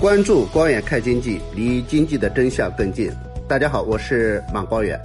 [0.00, 3.10] 关注光远看经济，离经济的真相更近。
[3.48, 5.00] 大家好，我是马光远。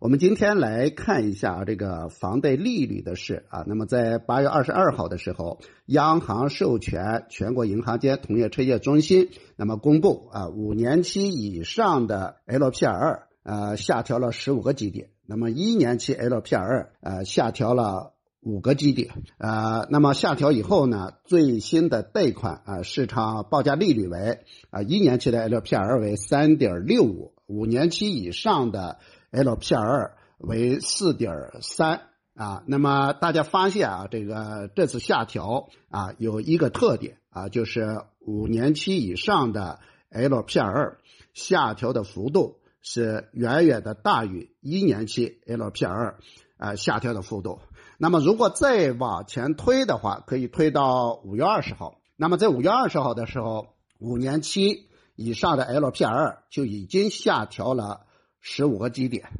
[0.00, 3.64] 我们今天来看一下这个房贷利率的事啊。
[3.66, 18.15] 那么在八月二十二号的时候，央行授权全国银行间同业拆借中心，那么公布啊，五年期以上的 LPR 呃下调了十五个基点，那么一年期 LPR 呃下调了。
[18.46, 24.38] 五个基点，呃，那么下调以后呢，最新的贷款啊，市场报价利率为
[24.70, 28.98] 啊，一年期的 LPR 为三点六五，五年期以上的
[29.32, 32.02] LPR 为四点三
[32.36, 32.62] 啊。
[32.68, 39.80] 那么大家发现啊，这个这次下调啊，有一个特点啊，就是五年期以上的
[40.12, 40.98] LPR
[41.34, 46.14] 下调的幅度是远远的大于一年期 LPR
[46.58, 47.58] 啊下调的幅度。
[47.98, 51.98] 那么，如果再往前推的话，可以推到五月二十号。
[52.16, 53.68] 那么，在五月二十号的时候，
[53.98, 58.06] 五年期以上的 LPR 就已经下调了
[58.40, 59.30] 十五个基点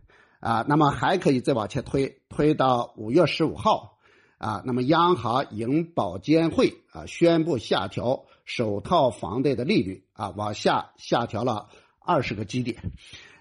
[0.41, 0.64] 啊。
[0.66, 3.98] 那么，还可以再往前推，推到五月十五号
[4.39, 4.62] 啊。
[4.64, 12.92] 那么，央行银保监会啊宣布下调首套房贷的利率啊，往下下调了二十个基点。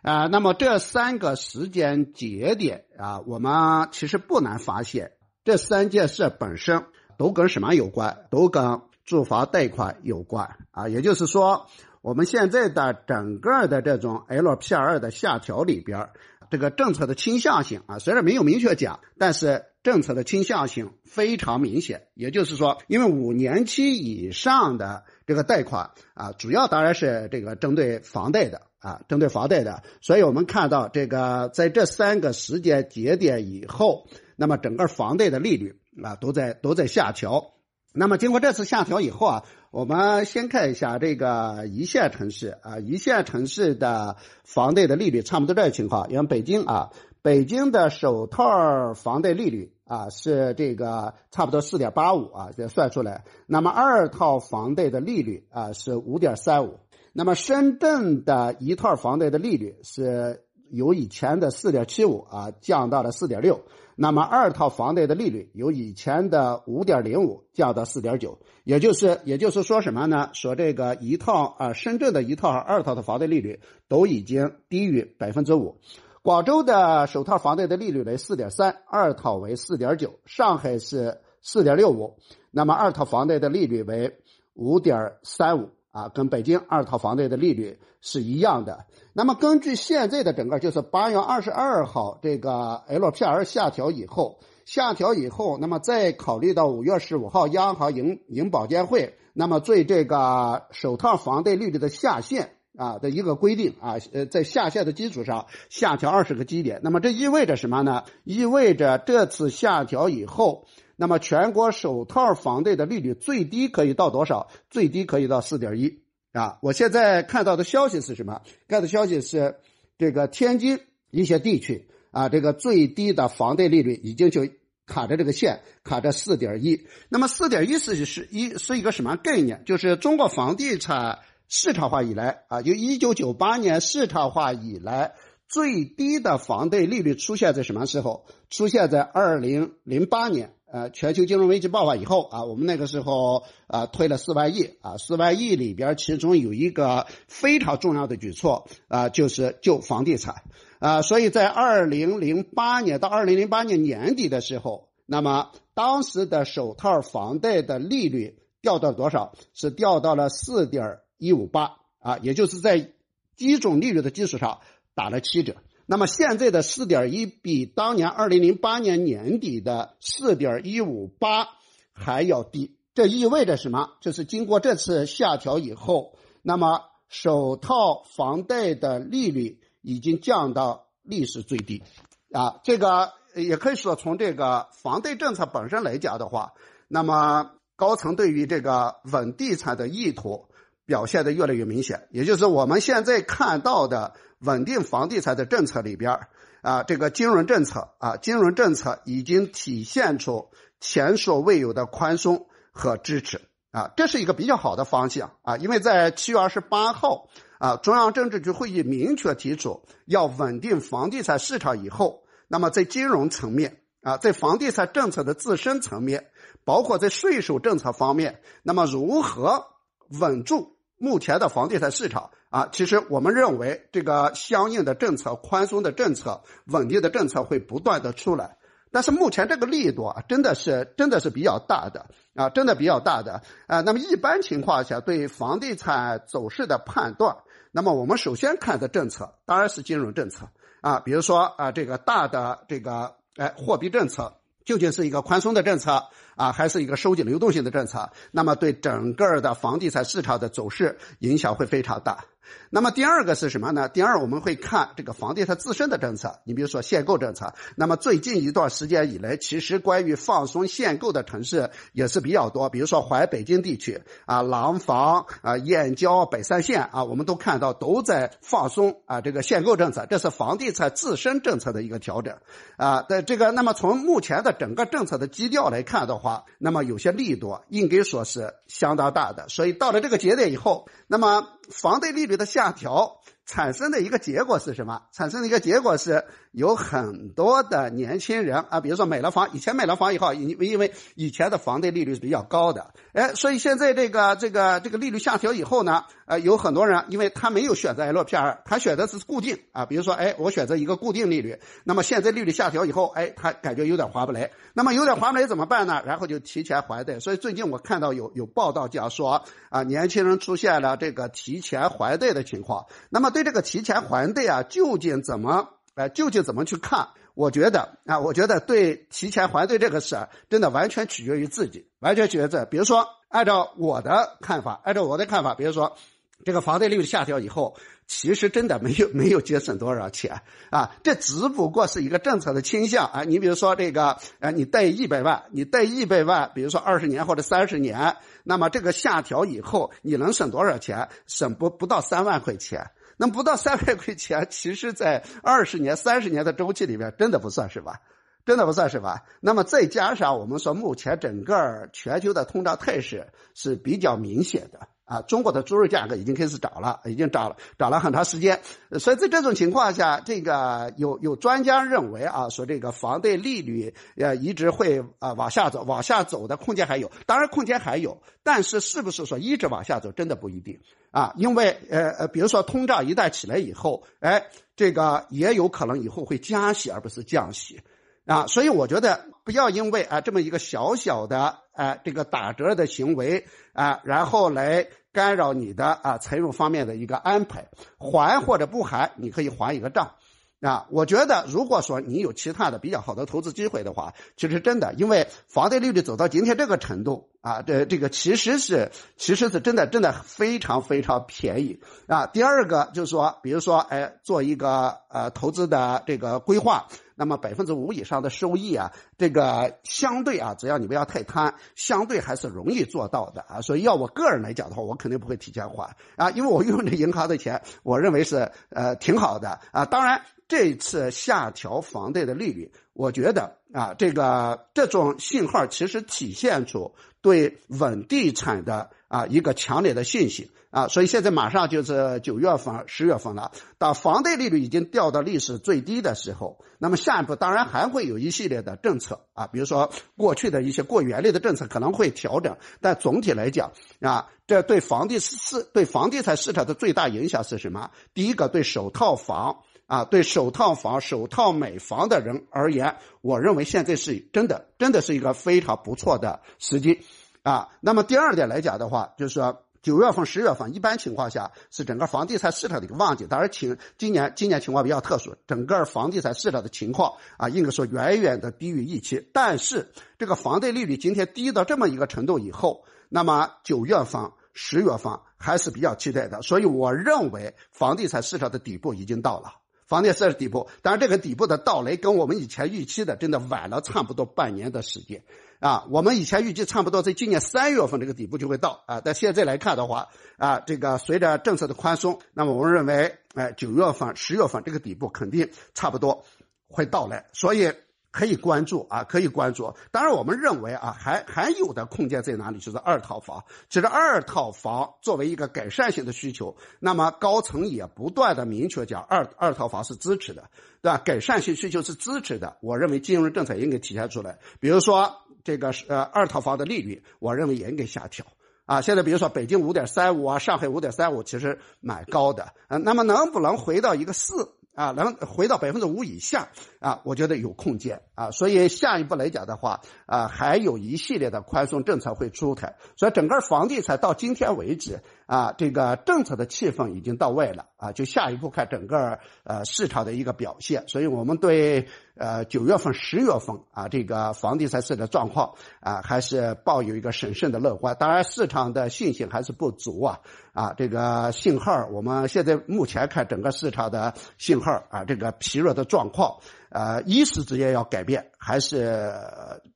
[0.05, 6.85] 啊，那么这三个时间节点啊，我们其实不难发现，这三件事本身
[7.17, 8.27] 都跟什么有关？
[8.29, 10.87] 都跟住房贷款有关啊。
[10.87, 11.65] 也就是说，
[12.03, 16.09] 我们现在的整个的这种 LPR 的下调里边，
[16.51, 22.07] 这个政策的倾向性啊，虽然没有明确讲，但是政策的倾向性非常明显。
[22.13, 28.63] 也就是说，因为五年期以上的这个贷款啊，主要当然是这个针对房贷的。
[28.79, 37.55] 啊，针对房贷的，所以我们看到这个在这三个时间节点以后，那么整个房贷的利率啊都在都在下调。
[37.95, 46.11] 那么经过这次下调以后啊，我们先看一下这个一线城市啊，一线城市的房贷的利率差不多这个情况。
[46.11, 46.91] 因为北京啊，
[47.25, 53.23] 北京的首套房贷利率啊是这个差不多四点八五啊，这算出来。
[53.47, 56.77] 那么二套房贷的利率啊是五点三五。
[57.13, 63.61] 那么深圳的一套房贷的利率是由以前的四点七五啊降到了四点六，
[63.95, 70.29] 那么二套房贷的利率由以前的五点零五降到四点九，也就是也就是说什么呢？
[70.33, 75.79] 说这个一套啊深圳的一套和二套的房贷利率都已经低于百分之五，
[76.25, 82.17] 广州的首套房贷的利率为四点三，二套为四点九，上海是四点六五，
[82.49, 84.17] 那么二套房贷的利率为
[84.55, 85.69] 五点三五。
[85.91, 88.85] 啊，跟北京二套房贷的利率是一样的。
[89.13, 106.81] 那么根据现在的整个，就是八月二十二号这个 LPR 下调以后，下调以后，那么再考虑到五月十五号央行银银保监会，那么对这个首套房贷利率的下限啊的一个规定啊，呃，在下限的基础上下调二十个基点。
[106.83, 108.03] 那么这意味着什么呢？
[108.23, 110.67] 意味着这次下调以后。
[110.97, 114.47] 那么全国首套房贷的利率最低可以到多少？
[114.69, 115.99] 最低可以到四点一
[116.31, 116.57] 啊！
[116.61, 118.43] 我现在看到的消息是什么？
[118.69, 119.57] 看的消息是，
[119.97, 120.79] 这个天津
[121.11, 124.47] 一些地区啊，这个最低的房贷利率已经就
[124.85, 126.87] 卡着这个线，卡着四点一。
[127.09, 129.63] 那么四点一是是一是一个什么概念？
[129.65, 135.13] 就是中国房地产市场化以来啊，就一九九八年市场化以来
[135.47, 138.25] 最低的房贷利率出现在什么时候？
[138.49, 140.51] 出现在二零零八年。
[140.67, 150.43] 呃，全球金融危机爆发以后啊，我们那个时候啊推了四万亿啊，四万亿里边其中有一个非常重要的举措啊，就是救房地产
[150.79, 159.33] 啊，所以在二零零八年到二零零八年年底的时候，那么当时的首套房贷的利率掉到多少？
[159.53, 162.91] 是掉到了四点一五八啊，也就是在
[163.35, 164.61] 基准利率的基础上
[164.93, 165.55] 打了七折。
[165.85, 171.49] 那么现在的四点一比当年二零零八年年底的四点一五八
[171.93, 173.91] 还要低，这意味着什么？
[174.01, 181.83] 就是经过这次下调以后，那么首套房贷的利率已经降到历史最低，
[182.31, 186.53] 啊，这个也可以说从这个房贷政策本身来讲的话，
[186.87, 190.47] 那么高层对于这个稳地产的意图
[190.85, 194.13] 表现的越来越明显，也就是我们现在看到的。
[194.39, 196.19] 稳定房地产的政策里边
[196.61, 200.49] 啊，这个金融政策啊，金融政策已经体现出
[200.79, 203.41] 前所未有的宽松和支持
[203.71, 207.29] 啊，这是一个比较好的方向啊，因为在七月二十八号
[207.59, 216.29] 啊，中央政治局会议明确提出要稳定房地产市场以后，那么在金融层面啊，在房地产政策的自身层面，
[216.65, 219.65] 包括在税收政策方面，那么如何
[220.09, 222.69] 稳住目前的房地产市场啊？
[222.71, 228.57] 其实我们认为，这个相应的政策、宽松的政策、稳定的政策会不断的出来。
[228.91, 233.81] 但是目前这个力度啊，真的是真的是比较大的啊，真的比较大的啊。
[233.81, 237.35] 那么一般情况下，对房地产走势的判断，
[237.73, 240.47] 那么我们首先看的政策当然是金融政策
[240.79, 246.05] 啊，比如说啊，这个大的这个哎货币政策究竟是一个宽松的政策
[246.35, 248.11] 啊，还是一个收紧流动性的政策？
[248.31, 252.25] 那么对整个的房地产市场的走势影响会非常大。
[252.69, 253.89] 那么第二个是什么呢？
[253.89, 257.55] 第二我们会看这个房地产自身的政策，你比如说限购政策。
[257.75, 272.37] 那么最近一段时间以来，其实关于放松限购的城市也是比较多，比如说淮北京地区啊、廊坊啊、燕郊、北三县啊，我们都看到都在放松啊这个限购政策，这是房地产自身政策的一个调整
[272.77, 273.01] 啊。
[273.01, 276.24] 的这个，那么从目前的整个政策的基调来看的话，
[276.57, 279.47] 那么有些力度应该说是相当大的。
[279.49, 282.35] 所以到了这个节点以后，那么房贷利率。
[282.35, 285.03] 的下调产生的一个结果是什么？
[285.13, 286.25] 产生的一个结果是。
[286.55, 306.01] 有很多的年轻人啊，比如说买了房，以前买了房以后，因因为以前的房贷利率是比较高的，哎，所以现在这个这个这个利率下调以后呢，呃，有很多人因为他没有选择 LPR，他选择是固定啊，比如说哎，我选择一个固定利率，那么现在利率下调以后，哎，他感觉有点划不来，那么有点划不来怎么办呢？
[306.05, 315.69] 然后就提前还贷，所以最近我看到有有报道讲说啊，年轻人出现了这个提提前还贷的情况，那么对这个提前还贷啊，究竟怎么？
[315.93, 317.07] 哎，究竟怎么去看？
[317.33, 322.65] 我觉得啊，我觉得对提前还贷这个事，真的完全取决于自己，完全取决于。
[322.69, 325.95] 比如说，按照我的看法，按照我的看法，比如说，
[326.43, 333.23] 这个房贷利率下调以后，其实真的没有没有节省多少钱啊，这只不过是一个政策的倾向啊。
[333.23, 341.09] 你比如说这个，呃，你贷一百万，你贷一百万，比如说二十年或者三十年，那么这个下调以后，你能省多少钱？
[341.25, 342.91] 省不不到三万块钱。
[343.17, 348.01] 那不到三万块钱，其实，在二十年、三十年的周期里面，真的不算是吧？
[348.45, 349.23] 真的不算是吧？
[349.39, 354.89] 那么再加上我们说，目前整个全球的通胀态势是比较明显的。
[355.05, 358.59] 啊，中国的猪肉价格已经开始涨了，已经涨了，涨了很长时间。
[358.99, 367.11] 所以在这种情况下，这个有有专家认为啊，说这个房贷利率呃一直会啊往下走，往下走的空间还有。
[367.27, 370.79] 当然空间还有，但是是不是说一直往下走，真的不一定
[371.11, 371.33] 啊。
[371.37, 377.79] 因为呃呃，比如说通胀一旦起来以后，哎，这个也有可能以后会加息而不是降息。
[378.25, 387.67] 啊，所以我觉得不要因为啊这么一个小小的啊这个打折的行为啊，然后来干扰你的啊财务方面的一个安排，
[387.97, 390.15] 还或者不还，你可以还一个账。
[390.61, 402.25] 啊，我觉得如果说你有其他的比较好的投资机会的话，其实真的，因为房贷利率走到今天这个程度啊，这这个其实是其实是真的真的非常非常便宜啊。
[402.25, 413.61] 第二个就是说，比如说，哎，做一个呃投资的这个规划，那么百分之五以上的收益啊，这个相对啊，只要你不要太贪，相对还是容易做到的啊。
[413.61, 419.85] 所以要我个人来讲的话，我肯定不会提前还啊，因为我用这银行的钱，我认为是呃挺好的啊。
[419.85, 420.23] 当然。
[420.47, 426.93] 这次下调房贷的利率，我觉得啊，这个这种信号其实体现出
[427.25, 447.89] 对稳地产的啊一个强烈的信心啊，所以现在马上就是九月份、十月份了，当房贷利率已经掉到历史最低的时候，那么下一步当然还会有一系列的政策啊，比如说过去的一些过严厉的政策可能会调整，但总体来讲啊，这对房地市对房地产市场的最大影响是什么？
[448.13, 449.63] 第一个，对首套房。
[449.87, 457.01] 啊，对首套房、首套买房的人而言，我认为现在是真的，真的是一个非常不错的时机
[457.43, 457.69] 啊。
[457.81, 463.27] 那么第二点来讲的话，就是说九月份、十月份，一般情况下是整个房地产市场的一个旺季。
[463.27, 469.29] 当然，情今年今年情况比较特殊，整个房地产市场的情况啊，应该说远远的低于预期。
[469.31, 476.41] 但是这个房贷利率今天低到这么一个程度以后，那么九月份、十月份还是比较期待的。
[476.41, 479.53] 所以我认为房地产市场的底部已经到了。
[479.87, 485.23] 房地产是底部，当然这个底部的到来跟我们以前预期的真的晚了差不多半年的时间
[485.59, 485.85] 啊。
[485.89, 496.25] 我们以前预计差不多在今年三月份这个底部就会到啊，但现在来看的话啊，这个随着政策的宽松，那么我们认为，哎，九月份、十月份这个底部肯定差不多
[496.67, 497.25] 会到来。
[497.33, 497.71] 所以
[498.15, 499.73] 可以关注啊，可以关注。
[499.91, 502.59] 当然，我们认为啊，还还有的空间在哪里？
[502.59, 503.43] 就是二套房。
[503.69, 510.49] 其实二套房作为一个改善性的需求，那么高层也不断的明确讲，二二套房是支持的，
[510.81, 510.97] 对吧？
[510.99, 512.55] 改善性需求是支持的。
[512.61, 514.39] 我认为金融政策应该体现出来。
[514.61, 518.25] 比如说这个是呃二套房的利率，我认为也应该下调。
[518.65, 522.53] 啊，现在比如说北京五点三五啊，上海五点三五，其实蛮高的。
[522.69, 524.53] 呃，那么能不能回到一个四？
[524.73, 526.49] 啊，能回到百分之五以下
[526.85, 550.19] 啊，我觉得有空间啊，所以下一步来讲的话啊，还有一系列的宽松政策会出台，所以整个房地产到今天为止啊，这个政策的气氛已经到位了啊，就下一步看整个呃市场的一个表现，所以我们对呃九月份、十月份啊这个房地产市的状况啊，还是抱有一个审慎的乐观，当然市场的信心还是不足啊。
[550.53, 556.37] 啊，这个信号，我们现在目前看整个市场的信号啊，这个疲弱的状况，
[556.75, 559.09] 呃，一时之间要改变还是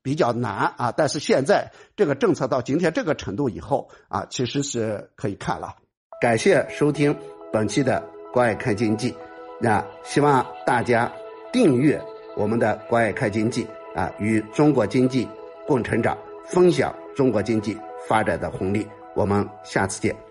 [0.01, 0.91] 比较难啊。
[0.91, 5.73] 但是现在这个政策到今天这个程度以后啊，其实是可以看了。
[6.19, 7.17] 感谢收听
[7.53, 8.03] 本期的
[8.33, 9.15] 关爱看经济，
[9.61, 11.09] 那希望大家
[11.53, 12.01] 订阅
[12.35, 13.65] 我们的关爱看经济
[13.95, 15.25] 啊，与中国经济
[15.65, 17.77] 共成长，分享中国经济
[18.09, 18.85] 发展的红利。
[19.15, 20.28] 我们下次见。